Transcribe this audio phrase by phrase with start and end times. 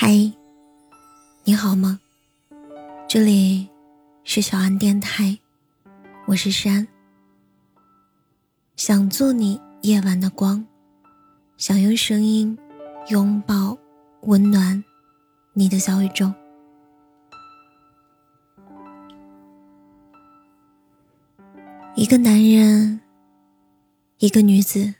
[0.00, 0.14] 嗨，
[1.42, 1.98] 你好吗？
[3.08, 3.68] 这里
[4.22, 5.36] 是小安电台，
[6.24, 6.86] 我是山。
[8.76, 10.64] 想做你夜晚的光，
[11.56, 12.56] 想用声音
[13.08, 13.76] 拥抱
[14.22, 14.82] 温暖
[15.52, 16.32] 你的小宇宙。
[21.96, 23.00] 一个男人，
[24.18, 24.94] 一个女子，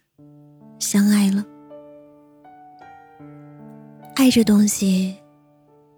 [0.81, 1.47] 相爱了。
[4.31, 5.17] 这东西，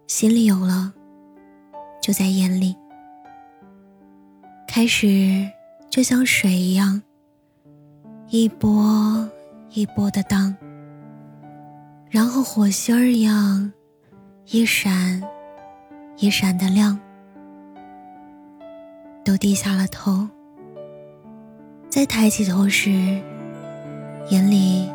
[0.06, 0.92] 心里有了，
[2.00, 2.76] 就在眼里。
[4.68, 5.48] 开始
[5.90, 7.02] 就像水一样，
[8.28, 9.28] 一波
[9.70, 10.54] 一波的荡，
[12.08, 13.72] 然后火星儿一样，
[14.46, 15.22] 一闪
[16.16, 16.98] 一闪的亮，
[19.24, 20.28] 都低下了头。
[21.88, 22.90] 再抬起头时，
[24.30, 24.88] 眼里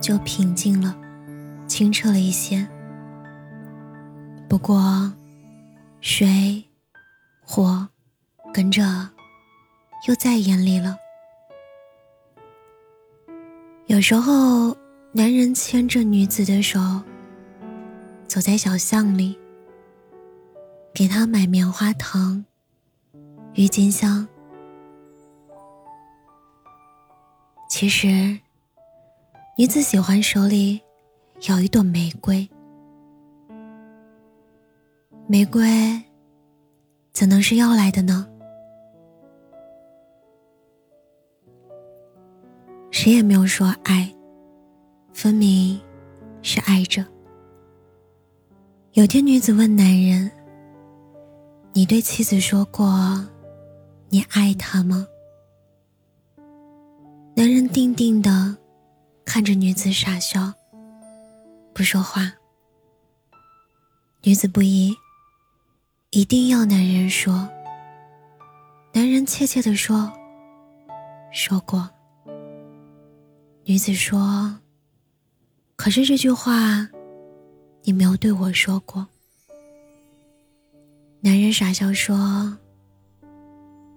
[0.00, 0.96] 就平静了。
[1.80, 2.68] 清澈了一些，
[4.50, 5.10] 不过，
[6.02, 6.62] 水、
[7.40, 7.88] 火
[8.52, 8.82] 跟着
[10.06, 10.94] 又在眼里了。
[13.86, 14.76] 有时候，
[15.12, 16.78] 男人牵着女子的手，
[18.26, 19.38] 走在小巷里，
[20.92, 22.44] 给她买棉花糖、
[23.54, 24.28] 郁金香。
[27.70, 28.38] 其实，
[29.56, 30.78] 女子喜欢手里。
[31.48, 32.46] 有一朵玫瑰，
[35.26, 35.64] 玫瑰
[37.14, 38.28] 怎能是要来的呢？
[42.90, 44.14] 谁也没有说爱，
[45.14, 45.80] 分明
[46.42, 47.02] 是爱着。
[48.92, 50.30] 有天，女子问男人
[51.72, 53.26] ：“你对妻子说过
[54.10, 55.06] 你爱她吗？”
[57.34, 58.54] 男人定定的
[59.24, 60.52] 看着女子傻笑。
[61.80, 62.30] 不说话。
[64.22, 64.94] 女子不依，
[66.10, 67.48] 一定要男人说。
[68.92, 70.12] 男人怯怯的说
[71.32, 71.88] ：“说过。”
[73.64, 74.58] 女子说
[75.74, 76.86] ：“可是这句话，
[77.84, 79.08] 你没有对我说过。”
[81.20, 82.58] 男人傻笑说：“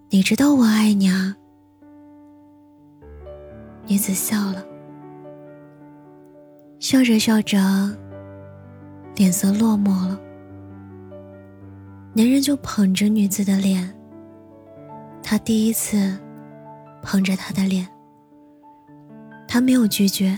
[0.09, 1.35] 你知道我爱你啊。”
[3.85, 4.72] 女子笑了。
[6.83, 7.57] 笑着笑着，
[9.15, 10.19] 脸色落寞了。
[12.13, 13.89] 男人就捧着女子的脸，
[15.23, 16.19] 他第一次
[17.01, 17.87] 捧着她的脸，
[19.47, 20.37] 他没有拒绝。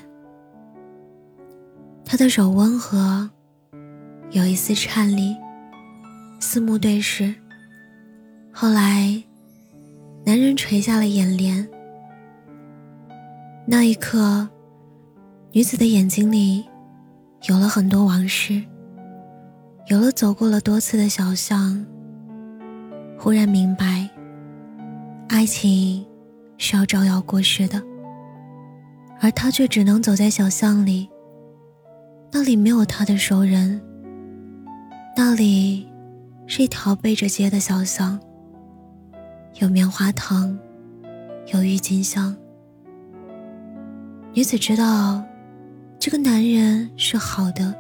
[2.06, 3.28] 他的手温和，
[4.30, 5.36] 有一丝颤栗，
[6.40, 7.34] 四目对视。
[8.52, 9.20] 后来，
[10.24, 11.68] 男人垂下了眼帘，
[13.66, 14.48] 那一刻。
[15.56, 16.66] 女子的眼睛里，
[17.48, 18.62] 有了很多往事，
[19.88, 21.86] 有了走过了多次的小巷。
[23.18, 24.10] 忽然明白，
[25.30, 26.06] 爱情
[26.58, 27.82] 是要招摇过市的，
[29.22, 31.10] 而他却只能走在小巷里。
[32.34, 33.82] 那里没有他的熟人，
[35.16, 35.88] 那里
[36.48, 38.20] 是一条背着街的小巷，
[39.62, 40.60] 有棉花糖，
[41.54, 42.36] 有郁金香。
[44.34, 45.24] 女子知道。
[46.06, 47.74] 这个男人是好的，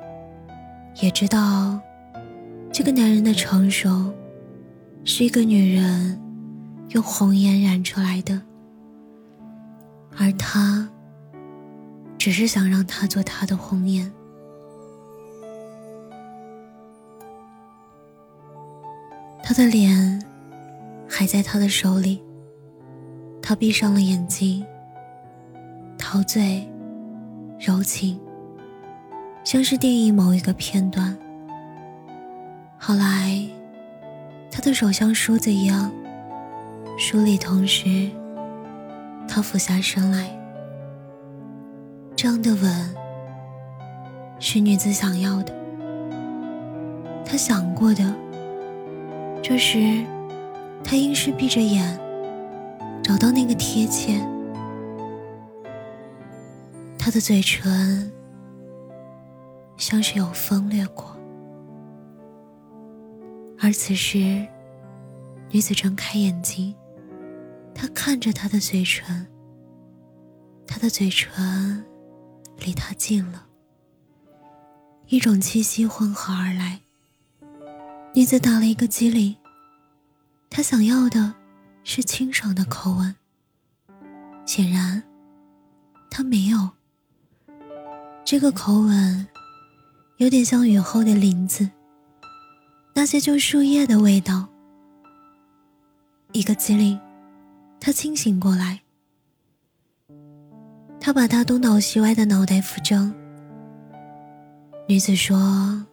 [0.99, 1.79] 也知道
[2.73, 4.11] 这个男人的成熟
[5.03, 6.19] 是一个女人
[6.89, 8.41] 用红颜染出来的，
[10.17, 10.89] 而他
[12.17, 14.11] 只是想让他做他的红颜。
[19.43, 20.19] 他的脸
[21.07, 22.23] 还在他的手里，
[23.39, 24.65] 他闭上了眼睛，
[25.95, 26.67] 陶醉。
[27.65, 28.19] 柔情，
[29.43, 31.17] 像是电影某一个片段。
[32.77, 33.43] 后来，
[34.51, 35.91] 他的手像梳子一样
[36.95, 38.11] 梳理，同时，
[39.27, 40.29] 他俯下身来。
[42.15, 42.95] 这样的吻，
[44.39, 45.51] 是女子想要的。
[47.25, 48.13] 他想过的。
[49.41, 50.05] 这时，
[50.83, 51.99] 他应是闭着眼，
[53.01, 54.23] 找到那个贴切。
[57.05, 58.11] 他的嘴唇
[59.77, 61.15] 像是有风掠过，
[63.59, 64.43] 而此时，
[65.51, 66.75] 女子睁开眼睛，
[67.75, 69.27] 她看着他的嘴唇，
[70.65, 71.85] 他的嘴唇
[72.57, 73.45] 离她近了，
[75.05, 76.81] 一种气息混合而来。
[78.15, 79.35] 女子打了一个激灵，
[80.49, 81.35] 她想要的
[81.83, 83.15] 是清爽的口吻，
[84.47, 85.03] 显然，
[86.09, 86.71] 他没有。
[88.25, 89.27] 这个口吻，
[90.17, 91.69] 有点像雨后的林子，
[92.95, 94.47] 那些旧树叶的味道。
[96.31, 96.99] 一个机灵，
[97.79, 98.81] 他清醒过来，
[100.99, 103.13] 他把他东倒西歪的脑袋扶正。
[104.87, 105.85] 女子说：“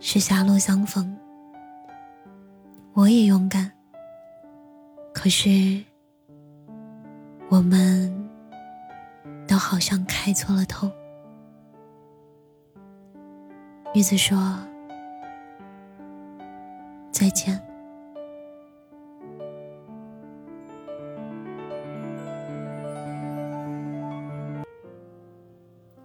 [0.00, 1.16] 是狭路相逢，
[2.92, 3.72] 我也勇敢。
[5.14, 5.82] 可是，
[7.48, 8.19] 我们
[9.50, 10.88] 都好像开错了头。”
[13.92, 14.38] 女子说
[17.10, 17.60] ：“再见。”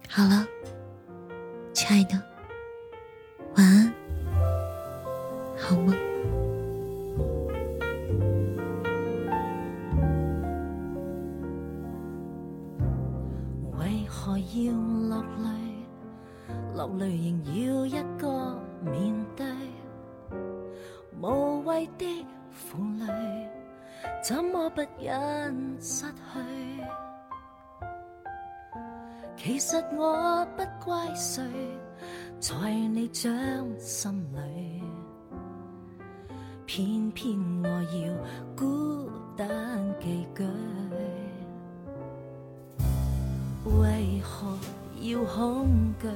[0.08, 0.44] 好了，
[1.72, 2.20] 亲爱的，
[16.86, 19.44] 落泪仍要一个面对，
[21.20, 23.50] 无谓的负累，
[24.22, 26.14] 怎么不忍失去？
[29.36, 31.42] 其实我不怪谁，
[32.38, 33.34] 在你掌
[33.80, 34.82] 心里，
[36.66, 38.14] 偏偏我要
[38.56, 39.46] 孤单
[39.98, 40.44] 寄居。
[43.80, 44.56] 为何？
[45.00, 46.08] 要恐惧，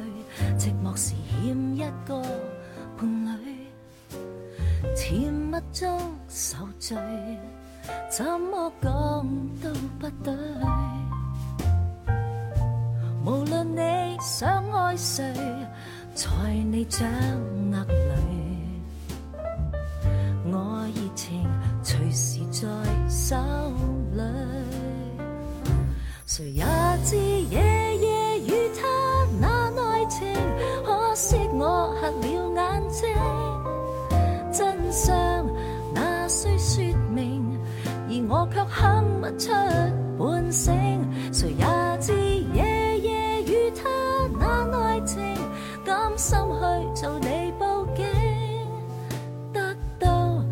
[0.59, 2.23] 寂寞时欠一个
[2.97, 3.67] 伴侣，
[4.97, 6.97] 甜蜜中受罪，
[8.11, 8.91] 怎么讲
[9.63, 10.35] 都不对。
[13.25, 15.35] 无论你想爱谁，
[16.15, 16.27] 在
[16.71, 17.07] 你掌
[17.71, 18.83] 握里，
[20.47, 21.47] 我热情
[21.83, 22.67] 随时在
[23.09, 23.37] 手
[24.15, 24.23] 里，
[26.27, 26.65] 谁也
[38.81, 39.53] 哼不出
[40.19, 40.75] 半声。
[41.33, 41.65] 谁也
[42.01, 42.13] 知
[42.55, 43.89] 夜夜与他
[44.39, 45.21] 那爱情，
[45.85, 48.05] 甘心去做你报警，
[49.53, 50.43] 得到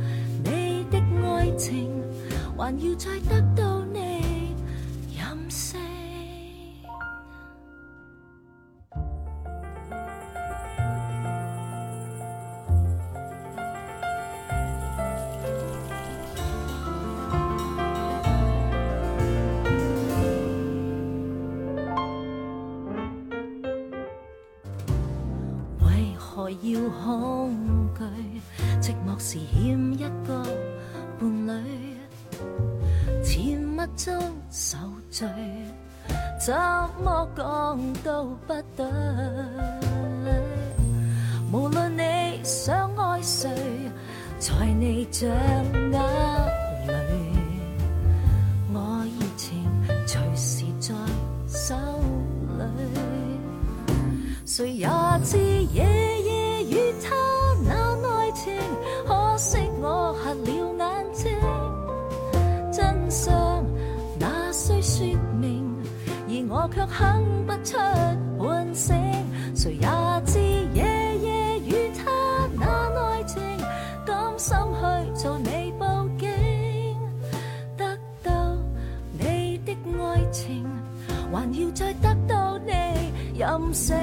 [0.45, 1.91] 你的爱情，
[2.57, 3.41] 还要再得
[26.91, 27.55] 恐
[27.97, 28.03] 惧，
[28.81, 30.45] 寂寞时欠一个
[31.19, 31.51] 伴侣，
[33.25, 34.15] 甜蜜中
[34.51, 34.77] 受
[35.11, 35.29] 罪，
[36.41, 36.55] 怎
[37.03, 38.87] 么讲都不对。
[41.51, 42.03] 无论你
[42.43, 43.51] 想爱谁，
[44.39, 45.29] 在你掌
[45.93, 45.99] 握
[46.87, 46.93] 里，
[48.73, 49.65] 我热情
[50.07, 50.95] 随时在
[51.49, 51.75] 手
[52.59, 52.63] 里，
[54.45, 54.87] 谁也
[67.69, 67.77] 出
[68.39, 68.97] 半醒，
[69.55, 69.87] 谁也
[70.25, 70.39] 知
[70.73, 70.83] 夜
[71.19, 72.65] 夜与他那
[72.99, 73.43] 爱情，
[74.07, 76.31] 甘心去做你报警，
[77.77, 77.85] 得
[78.23, 78.57] 到
[79.13, 80.65] 你的爱情，
[81.31, 82.73] 还要再得到你
[83.39, 83.95] 任性，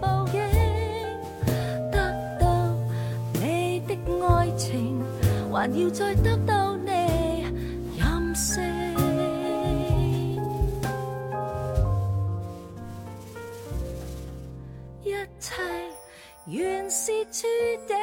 [0.00, 0.40] 报应，
[1.90, 1.96] 得
[2.40, 2.46] 到
[3.34, 3.96] 你的
[4.26, 5.02] 爱情，
[5.52, 6.90] 还要再得到你
[7.98, 8.62] 任性。
[15.02, 15.52] 一切
[16.46, 17.46] 原是注
[17.86, 17.93] 定。